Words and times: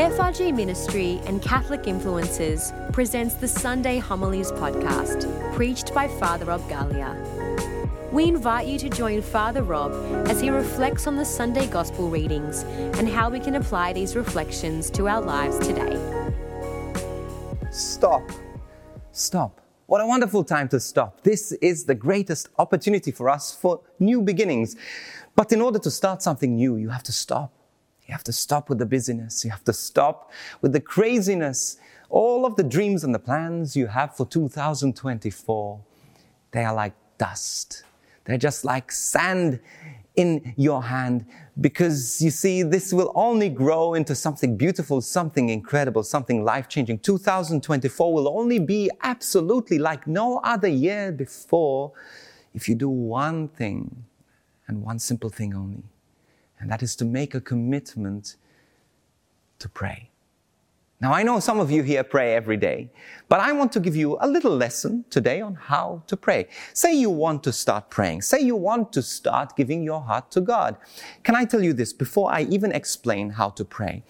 FRG 0.00 0.54
Ministry 0.54 1.20
and 1.26 1.42
Catholic 1.42 1.82
Influencers 1.82 2.72
presents 2.90 3.34
the 3.34 3.46
Sunday 3.46 3.98
Homilies 3.98 4.50
podcast, 4.50 5.28
preached 5.54 5.92
by 5.92 6.08
Father 6.08 6.46
Rob 6.46 6.62
Galea. 6.70 7.12
We 8.10 8.24
invite 8.24 8.66
you 8.66 8.78
to 8.78 8.88
join 8.88 9.20
Father 9.20 9.62
Rob 9.62 9.92
as 10.26 10.40
he 10.40 10.48
reflects 10.48 11.06
on 11.06 11.16
the 11.16 11.24
Sunday 11.26 11.66
Gospel 11.66 12.08
readings 12.08 12.62
and 12.96 13.10
how 13.10 13.28
we 13.28 13.40
can 13.40 13.56
apply 13.56 13.92
these 13.92 14.16
reflections 14.16 14.90
to 14.92 15.06
our 15.06 15.20
lives 15.20 15.58
today. 15.58 15.98
Stop. 17.70 18.22
Stop. 19.12 19.60
What 19.84 20.00
a 20.00 20.06
wonderful 20.06 20.44
time 20.44 20.68
to 20.70 20.80
stop. 20.80 21.24
This 21.24 21.52
is 21.60 21.84
the 21.84 21.94
greatest 21.94 22.48
opportunity 22.58 23.10
for 23.10 23.28
us 23.28 23.54
for 23.54 23.82
new 23.98 24.22
beginnings. 24.22 24.76
But 25.36 25.52
in 25.52 25.60
order 25.60 25.78
to 25.80 25.90
start 25.90 26.22
something 26.22 26.56
new, 26.56 26.76
you 26.76 26.88
have 26.88 27.02
to 27.02 27.12
stop. 27.12 27.52
You 28.10 28.14
have 28.14 28.24
to 28.24 28.32
stop 28.32 28.68
with 28.68 28.78
the 28.78 28.86
busyness. 28.86 29.44
You 29.44 29.52
have 29.52 29.62
to 29.62 29.72
stop 29.72 30.32
with 30.62 30.72
the 30.72 30.80
craziness. 30.80 31.76
All 32.08 32.44
of 32.44 32.56
the 32.56 32.64
dreams 32.64 33.04
and 33.04 33.14
the 33.14 33.20
plans 33.20 33.76
you 33.76 33.86
have 33.86 34.16
for 34.16 34.26
2024, 34.26 35.80
they 36.50 36.64
are 36.64 36.74
like 36.74 36.92
dust. 37.18 37.84
They're 38.24 38.36
just 38.36 38.64
like 38.64 38.90
sand 38.90 39.60
in 40.16 40.54
your 40.56 40.82
hand 40.82 41.24
because 41.60 42.20
you 42.20 42.30
see, 42.30 42.64
this 42.64 42.92
will 42.92 43.12
only 43.14 43.48
grow 43.48 43.94
into 43.94 44.16
something 44.16 44.56
beautiful, 44.56 45.00
something 45.00 45.48
incredible, 45.48 46.02
something 46.02 46.42
life 46.44 46.68
changing. 46.68 46.98
2024 46.98 48.12
will 48.12 48.26
only 48.28 48.58
be 48.58 48.90
absolutely 49.02 49.78
like 49.78 50.08
no 50.08 50.38
other 50.38 50.66
year 50.66 51.12
before 51.12 51.92
if 52.54 52.68
you 52.68 52.74
do 52.74 52.88
one 52.88 53.46
thing 53.46 54.04
and 54.66 54.82
one 54.82 54.98
simple 54.98 55.30
thing 55.30 55.54
only 55.54 55.84
and 56.60 56.70
that 56.70 56.82
is 56.82 56.94
to 56.96 57.04
make 57.04 57.34
a 57.34 57.40
commitment 57.40 58.36
to 59.58 59.68
pray. 59.68 60.10
Now, 61.02 61.14
I 61.14 61.22
know 61.22 61.40
some 61.40 61.58
of 61.58 61.70
you 61.70 61.82
here 61.82 62.04
pray 62.04 62.34
every 62.34 62.58
day, 62.58 62.90
but 63.30 63.40
I 63.40 63.52
want 63.52 63.72
to 63.72 63.80
give 63.80 63.96
you 63.96 64.18
a 64.20 64.28
little 64.28 64.54
lesson 64.54 65.06
today 65.08 65.40
on 65.40 65.54
how 65.54 66.02
to 66.08 66.16
pray. 66.16 66.48
Say 66.74 66.92
you 66.92 67.08
want 67.08 67.42
to 67.44 67.52
start 67.52 67.88
praying. 67.88 68.20
Say 68.20 68.40
you 68.40 68.54
want 68.54 68.92
to 68.92 69.02
start 69.02 69.56
giving 69.56 69.82
your 69.82 70.02
heart 70.02 70.30
to 70.32 70.42
God. 70.42 70.76
Can 71.22 71.34
I 71.34 71.46
tell 71.46 71.62
you 71.62 71.72
this 71.72 71.94
before 71.94 72.30
I 72.30 72.42
even 72.42 72.70
explain 72.72 73.30
how 73.30 73.48
to 73.50 73.64
pray? 73.64 74.02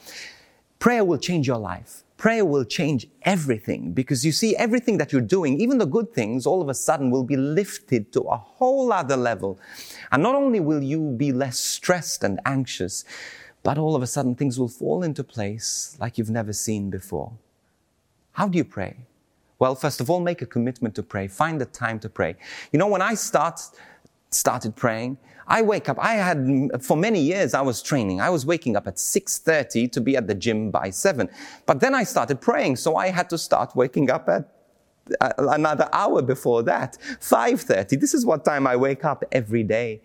Prayer 0.80 1.05
will 1.05 1.19
change 1.19 1.46
your 1.46 1.58
life 1.58 2.02
prayer 2.20 2.44
will 2.44 2.66
change 2.66 3.06
everything 3.22 3.92
because 3.92 4.26
you 4.26 4.30
see, 4.30 4.54
everything 4.56 4.98
that 4.98 5.10
you're 5.10 5.22
doing, 5.22 5.58
even 5.58 5.78
the 5.78 5.86
good 5.86 6.12
things, 6.12 6.46
all 6.46 6.60
of 6.60 6.68
a 6.68 6.74
sudden 6.74 7.10
will 7.10 7.24
be 7.24 7.36
lifted 7.36 8.12
to 8.12 8.20
a 8.20 8.36
whole 8.36 8.92
other 8.92 9.16
level. 9.16 9.58
And 10.12 10.22
not 10.22 10.34
only 10.34 10.60
will 10.60 10.82
you 10.82 11.12
be 11.16 11.32
less 11.32 11.58
stressed 11.58 12.22
and 12.22 12.38
anxious, 12.44 13.06
but 13.62 13.78
all 13.78 13.96
of 13.96 14.02
a 14.02 14.06
sudden 14.06 14.34
things 14.34 14.58
will 14.58 14.68
fall 14.68 15.02
into 15.02 15.24
place 15.24 15.96
like 15.98 16.18
you've 16.18 16.28
never 16.28 16.52
seen 16.52 16.90
before. 16.90 17.32
How 18.32 18.48
do 18.48 18.58
you 18.58 18.64
pray? 18.64 18.96
Well, 19.58 19.74
first 19.74 20.02
of 20.02 20.10
all, 20.10 20.20
make 20.20 20.42
a 20.42 20.46
commitment 20.46 20.94
to 20.96 21.02
pray. 21.02 21.27
Find 21.27 21.58
the 21.58 21.66
time 21.66 21.98
to 22.00 22.10
pray. 22.10 22.36
You 22.70 22.78
know, 22.78 22.88
when 22.88 23.02
I 23.02 23.14
start, 23.14 23.62
started 24.31 24.77
praying, 24.77 25.19
I 25.47 25.62
wake 25.62 25.89
up. 25.89 25.98
I 25.98 26.14
had, 26.14 26.70
for 26.81 26.97
many 26.97 27.20
years, 27.20 27.55
I 27.55 27.61
was 27.61 27.83
training. 27.83 28.20
I 28.20 28.31
was 28.31 28.47
waking 28.47 28.77
up 28.77 28.86
at 28.86 28.97
6.30 28.97 29.91
to 29.91 30.00
be 30.00 30.17
at 30.17 30.28
the 30.28 30.34
gym 30.34 30.70
by 30.70 30.91
7. 30.91 31.28
But 31.67 31.81
then 31.81 31.92
I 31.92 32.05
started 32.05 32.41
praying, 32.41 32.77
so 32.77 32.97
I 32.97 33.08
had 33.08 33.28
to 33.31 33.39
start 33.39 33.75
waking 33.75 34.11
up 34.11 34.28
at 34.28 34.48
uh, 35.20 35.33
another 35.39 35.89
hour 35.92 36.23
before 36.23 36.62
that, 36.62 36.97
5.30. 37.20 38.01
This 38.01 38.14
is 38.14 38.25
what 38.25 38.45
time 38.45 38.67
I 38.67 38.77
wake 38.77 39.05
up 39.05 39.25
every 39.33 39.64
day. 39.64 40.01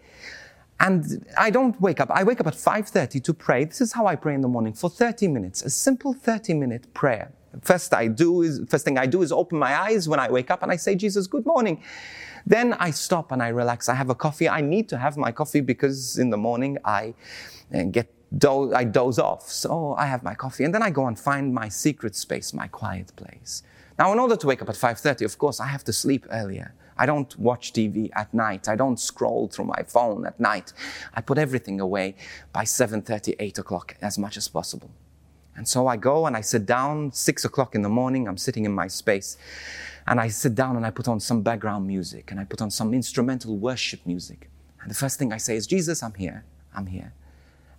And 0.80 1.26
I 1.38 1.52
don't 1.52 1.80
wake 1.80 2.02
up. 2.02 2.09
I 2.09 2.23
wake 2.23 2.42
up 2.42 2.48
at 2.48 2.56
5.30 2.56 3.23
to 3.23 3.34
pray. 3.34 3.66
This 3.66 3.81
is 3.81 3.94
how 3.94 4.08
I 4.08 4.16
pray 4.16 4.34
in 4.34 4.42
the 4.42 4.48
morning 4.48 4.73
for 4.73 4.90
30 4.90 5.28
minutes, 5.28 5.62
a 5.62 5.70
simple 5.70 6.14
30 6.14 6.56
minute 6.56 6.94
prayer. 6.94 7.31
First 7.61 7.94
I 7.94 8.08
do 8.08 8.42
is, 8.42 8.61
first 8.67 8.86
thing 8.86 8.98
I 8.98 9.06
do 9.06 9.22
is 9.22 9.31
open 9.31 9.58
my 9.59 9.75
eyes 9.80 10.08
when 10.08 10.20
I 10.20 10.30
wake 10.30 10.52
up 10.52 10.64
and 10.64 10.72
I 10.72 10.75
say, 10.75 10.95
Jesus, 10.95 11.28
good 11.28 11.46
morning. 11.46 11.81
Then 12.46 12.74
I 12.74 12.91
stop 12.91 13.31
and 13.31 13.41
I 13.41 13.50
relax. 13.50 13.90
I 13.90 13.96
have 13.96 14.09
a 14.09 14.16
coffee. 14.16 14.47
I 14.47 14.62
need 14.62 14.88
to 14.90 14.97
have 14.97 15.18
my 15.18 15.31
coffee 15.31 15.62
because 15.62 16.18
in 16.18 16.29
the 16.29 16.38
morning 16.38 16.78
I 16.85 17.13
uh, 17.74 17.84
get 17.84 18.13
do- 18.38 18.74
I 18.74 18.84
doze 18.84 19.19
off. 19.19 19.50
So 19.50 19.96
I 19.97 20.06
have 20.06 20.24
my 20.24 20.35
coffee 20.35 20.63
and 20.63 20.74
then 20.74 20.84
I 20.84 20.90
go 20.90 21.07
and 21.07 21.18
find 21.18 21.53
my 21.53 21.69
secret 21.69 22.16
space, 22.16 22.53
my 22.53 22.68
quiet 22.68 23.16
place. 23.16 23.63
Now, 23.97 24.12
in 24.12 24.19
order 24.19 24.35
to 24.35 24.47
wake 24.47 24.62
up 24.62 24.69
at 24.69 24.75
5.30, 24.75 25.24
of 25.24 25.38
course, 25.38 25.59
I 25.59 25.68
have 25.68 25.84
to 25.85 25.94
sleep 25.94 26.28
earlier. 26.29 26.74
I 26.97 27.06
don't 27.06 27.38
watch 27.38 27.74
TV 27.74 28.09
at 28.13 28.34
night. 28.34 28.68
I 28.68 28.75
don't 28.75 29.00
scroll 29.00 29.47
through 29.47 29.66
my 29.66 29.84
phone 29.88 30.25
at 30.25 30.40
night. 30.40 30.74
I 31.13 31.22
put 31.22 31.38
everything 31.38 31.79
away 31.79 32.16
by 32.53 32.63
7.30, 32.63 33.35
8 33.40 33.58
o'clock 33.58 33.96
as 34.02 34.18
much 34.18 34.38
as 34.38 34.47
possible. 34.47 34.91
And 35.55 35.67
so 35.67 35.88
I 35.88 35.97
go 35.97 36.25
and 36.25 36.35
I 36.35 36.41
sit 36.41 36.66
down, 36.66 37.11
6 37.11 37.45
o'clock 37.45 37.75
in 37.75 37.81
the 37.81 37.89
morning, 37.89 38.27
I'm 38.27 38.38
sitting 38.38 38.66
in 38.66 38.73
my 38.73 38.88
space 38.88 39.38
and 40.07 40.19
I 40.19 40.27
sit 40.27 40.53
down 40.53 40.75
and 40.75 40.85
I 40.85 40.91
put 40.91 41.07
on 41.07 41.19
some 41.19 41.41
background 41.41 41.88
music 41.88 42.31
and 42.31 42.39
I 42.39 42.43
put 42.43 42.61
on 42.61 42.69
some 42.69 42.93
instrumental 42.93 43.57
worship 43.57 44.05
music. 44.05 44.49
And 44.81 44.91
the 44.91 44.95
first 44.95 45.17
thing 45.17 45.33
I 45.33 45.38
say 45.38 45.55
is, 45.55 45.66
Jesus, 45.66 46.03
I'm 46.03 46.13
here. 46.13 46.45
I'm 46.75 46.85
here. 46.85 47.13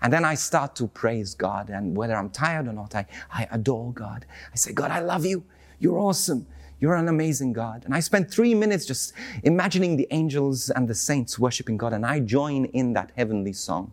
And 0.02 0.12
then 0.12 0.24
I 0.24 0.34
start 0.34 0.74
to 0.76 0.88
praise 0.88 1.34
God. 1.34 1.70
And 1.70 1.96
whether 1.96 2.16
I'm 2.16 2.30
tired 2.30 2.66
or 2.66 2.72
not, 2.72 2.94
I, 2.94 3.06
I 3.32 3.46
adore 3.50 3.92
God. 3.92 4.26
I 4.52 4.56
say, 4.56 4.72
God, 4.72 4.90
I 4.90 5.00
love 5.00 5.24
you. 5.24 5.44
You're 5.78 5.98
awesome. 5.98 6.46
You're 6.80 6.96
an 6.96 7.08
amazing 7.08 7.52
God. 7.52 7.84
And 7.84 7.94
I 7.94 8.00
spend 8.00 8.30
three 8.30 8.54
minutes 8.54 8.86
just 8.86 9.12
imagining 9.44 9.96
the 9.96 10.08
angels 10.10 10.68
and 10.70 10.88
the 10.88 10.94
saints 10.94 11.38
worshiping 11.38 11.76
God. 11.76 11.92
And 11.92 12.04
I 12.04 12.20
join 12.20 12.66
in 12.66 12.92
that 12.94 13.12
heavenly 13.16 13.52
song 13.52 13.92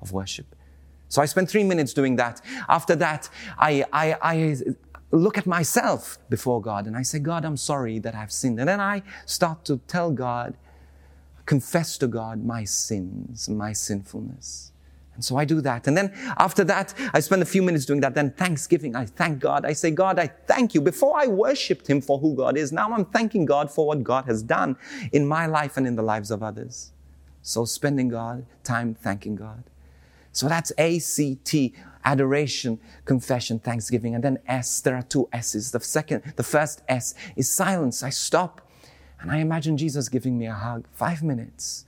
of 0.00 0.12
worship. 0.12 0.54
So 1.08 1.22
I 1.22 1.26
spend 1.26 1.48
three 1.48 1.64
minutes 1.64 1.92
doing 1.92 2.16
that. 2.16 2.40
After 2.68 2.94
that, 2.96 3.28
I, 3.58 3.84
I, 3.92 4.16
I 4.22 4.56
look 5.10 5.38
at 5.38 5.46
myself 5.46 6.18
before 6.28 6.60
God 6.60 6.86
and 6.86 6.96
I 6.96 7.02
say, 7.02 7.18
God, 7.18 7.44
I'm 7.44 7.56
sorry 7.56 7.98
that 8.00 8.14
I've 8.14 8.32
sinned. 8.32 8.58
And 8.60 8.68
then 8.68 8.80
I 8.80 9.02
start 9.24 9.64
to 9.66 9.78
tell 9.86 10.10
God, 10.10 10.56
confess 11.46 11.96
to 11.98 12.06
God 12.06 12.44
my 12.44 12.64
sins, 12.64 13.48
my 13.48 13.72
sinfulness. 13.72 14.72
And 15.14 15.24
so 15.24 15.36
I 15.36 15.44
do 15.44 15.60
that. 15.62 15.88
And 15.88 15.96
then 15.96 16.12
after 16.36 16.62
that, 16.64 16.94
I 17.12 17.18
spend 17.18 17.42
a 17.42 17.46
few 17.46 17.60
minutes 17.60 17.84
doing 17.86 18.00
that. 18.02 18.14
Then 18.14 18.30
Thanksgiving, 18.30 18.94
I 18.94 19.06
thank 19.06 19.40
God. 19.40 19.64
I 19.64 19.72
say, 19.72 19.90
God, 19.90 20.16
I 20.16 20.28
thank 20.28 20.74
you. 20.74 20.80
Before 20.80 21.18
I 21.18 21.26
worshiped 21.26 21.88
Him 21.88 22.00
for 22.00 22.20
who 22.20 22.36
God 22.36 22.56
is, 22.56 22.70
now 22.70 22.92
I'm 22.92 23.04
thanking 23.04 23.44
God 23.44 23.68
for 23.68 23.84
what 23.84 24.04
God 24.04 24.26
has 24.26 24.44
done 24.44 24.76
in 25.10 25.26
my 25.26 25.46
life 25.46 25.76
and 25.76 25.88
in 25.88 25.96
the 25.96 26.02
lives 26.02 26.30
of 26.30 26.42
others. 26.44 26.92
So 27.42 27.64
spending 27.64 28.08
God, 28.10 28.46
time 28.62 28.94
thanking 28.94 29.34
God. 29.34 29.64
So 30.32 30.48
that's 30.48 30.72
A, 30.78 30.98
C, 30.98 31.36
T, 31.44 31.74
adoration, 32.04 32.78
confession, 33.04 33.58
thanksgiving. 33.58 34.14
And 34.14 34.22
then 34.22 34.38
S, 34.46 34.80
there 34.80 34.96
are 34.96 35.02
two 35.02 35.28
S's. 35.32 35.72
The 35.72 35.80
second, 35.80 36.34
the 36.36 36.42
first 36.42 36.82
S 36.88 37.14
is 37.36 37.50
silence. 37.50 38.02
I 38.02 38.10
stop 38.10 38.68
and 39.20 39.30
I 39.30 39.38
imagine 39.38 39.76
Jesus 39.76 40.08
giving 40.08 40.38
me 40.38 40.46
a 40.46 40.54
hug. 40.54 40.86
Five 40.92 41.22
minutes. 41.22 41.84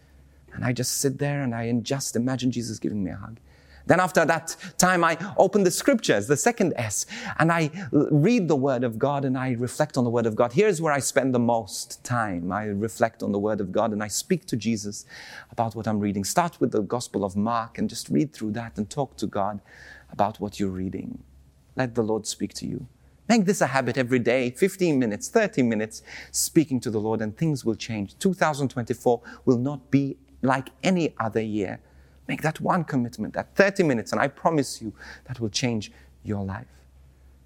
And 0.53 0.65
I 0.65 0.73
just 0.73 0.99
sit 0.99 1.19
there 1.19 1.43
and 1.43 1.55
I 1.55 1.73
just 1.81 2.17
imagine 2.17 2.51
Jesus 2.51 2.79
giving 2.79 3.05
me 3.05 3.13
a 3.13 3.17
hug. 3.17 3.39
Then 3.87 4.01
after 4.01 4.25
that 4.25 4.57
time, 4.79 5.03
I 5.05 5.17
open 5.37 5.65
the 5.65 5.71
scriptures, 5.71 6.27
the 6.27 6.37
second 6.37 6.75
S, 6.77 7.07
and 7.39 7.51
I 7.51 7.71
read 7.93 8.49
the 8.49 8.57
word 8.57 8.85
of 8.85 8.99
God 8.99 9.25
and 9.25 9.37
I 9.37 9.53
reflect 9.53 9.97
on 9.97 10.05
the 10.05 10.11
word 10.11 10.27
of 10.27 10.37
God. 10.37 10.53
Here's 10.53 10.81
where 10.81 10.93
I 10.93 11.01
spend 11.01 11.35
the 11.35 11.39
most 11.39 12.05
time. 12.05 12.53
I 12.53 12.65
reflect 12.65 13.23
on 13.23 13.33
the 13.33 13.39
word 13.39 13.61
of 13.61 13.73
God 13.73 13.93
and 13.93 14.03
I 14.03 14.09
speak 14.09 14.47
to 14.47 14.57
Jesus 14.57 15.07
about 15.51 15.75
what 15.75 15.89
I'm 15.89 15.99
reading. 15.99 16.25
Start 16.25 16.61
with 16.61 16.73
the 16.73 16.83
gospel 16.83 17.25
of 17.25 17.37
Mark 17.37 17.79
and 17.79 17.89
just 17.89 18.09
read 18.09 18.33
through 18.33 18.53
that 18.53 18.77
and 18.77 18.89
talk 18.89 19.17
to 19.17 19.27
God 19.27 19.61
about 20.13 20.41
what 20.41 20.61
you're 20.61 20.71
reading. 20.71 21.23
Let 21.77 21.95
the 21.95 22.03
Lord 22.03 22.27
speak 22.27 22.55
to 22.55 22.67
you. 22.67 22.87
Make 23.29 23.45
this 23.45 23.61
a 23.61 23.69
habit 23.69 23.97
every 23.97 24.19
day, 24.19 24.51
15 24.51 24.99
minutes, 24.99 25.29
30 25.29 25.63
minutes, 25.63 26.03
speaking 26.33 26.81
to 26.81 26.91
the 26.91 26.99
Lord, 26.99 27.23
and 27.23 27.37
things 27.37 27.65
will 27.65 27.77
change. 27.77 28.19
2024 28.19 29.21
will 29.45 29.59
not 29.59 29.89
be 29.91 30.17
like 30.43 30.71
any 30.83 31.15
other 31.19 31.41
year. 31.41 31.79
Make 32.31 32.43
that 32.43 32.61
one 32.61 32.85
commitment, 32.85 33.35
that 33.35 33.57
30 33.57 33.83
minutes, 33.83 34.13
and 34.13 34.21
I 34.21 34.29
promise 34.29 34.81
you 34.81 34.93
that 35.25 35.41
will 35.41 35.49
change 35.49 35.91
your 36.23 36.45
life. 36.45 36.69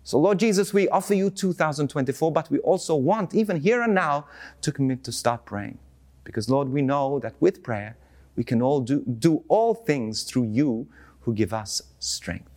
So, 0.03 0.19
Lord 0.19 0.39
Jesus, 0.39 0.75
we 0.75 0.91
offer 0.91 1.15
you 1.15 1.31
2024, 1.31 2.31
but 2.31 2.51
we 2.51 2.59
also 2.59 2.95
want, 2.95 3.35
even 3.35 3.59
here 3.59 3.81
and 3.81 3.95
now, 3.95 4.27
to 4.61 4.71
commit 4.71 5.03
to 5.05 5.11
start 5.11 5.47
praying. 5.47 5.79
Because, 6.23 6.51
Lord, 6.51 6.69
we 6.69 6.83
know 6.83 7.19
that 7.21 7.33
with 7.41 7.63
prayer, 7.63 7.97
we 8.37 8.45
can 8.45 8.61
all 8.61 8.83
do, 8.83 9.03
do 9.19 9.43
all 9.49 9.73
things 9.75 10.23
through 10.25 10.49
you 10.51 10.87
who 11.21 11.33
give 11.33 11.55
us 11.55 11.81
strength. 11.99 12.51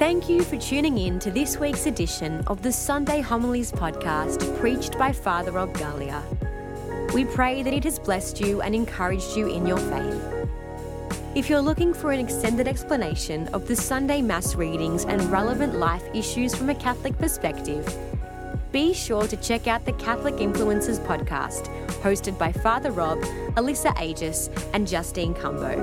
Thank 0.00 0.28
you 0.28 0.42
for 0.42 0.56
tuning 0.56 0.98
in 0.98 1.20
to 1.20 1.30
this 1.30 1.56
week's 1.56 1.86
edition 1.86 2.40
of 2.48 2.62
the 2.62 2.72
Sunday 2.72 3.20
Homilies 3.20 3.70
podcast 3.70 4.58
preached 4.58 4.98
by 4.98 5.12
Father 5.12 5.52
Rob 5.52 5.72
Galea. 5.74 6.20
We 7.14 7.24
pray 7.24 7.62
that 7.62 7.72
it 7.72 7.84
has 7.84 7.98
blessed 7.98 8.40
you 8.40 8.60
and 8.60 8.74
encouraged 8.74 9.36
you 9.36 9.48
in 9.48 9.66
your 9.66 9.78
faith. 9.78 10.22
If 11.34 11.50
you're 11.50 11.60
looking 11.60 11.92
for 11.92 12.12
an 12.12 12.20
extended 12.20 12.66
explanation 12.66 13.48
of 13.48 13.66
the 13.68 13.76
Sunday 13.76 14.22
Mass 14.22 14.54
readings 14.54 15.04
and 15.04 15.20
relevant 15.30 15.74
life 15.74 16.04
issues 16.14 16.54
from 16.54 16.70
a 16.70 16.74
Catholic 16.74 17.16
perspective, 17.18 17.86
be 18.72 18.92
sure 18.92 19.26
to 19.26 19.36
check 19.36 19.66
out 19.66 19.84
the 19.84 19.92
Catholic 19.92 20.34
Influencers 20.36 20.98
podcast, 21.06 21.66
hosted 22.02 22.38
by 22.38 22.52
Father 22.52 22.90
Rob, 22.90 23.18
Alyssa 23.54 23.94
Agius, 23.96 24.50
and 24.74 24.86
Justine 24.86 25.34
Cumbo. 25.34 25.76